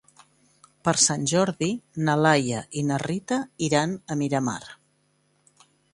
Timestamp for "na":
2.07-2.15, 2.87-2.97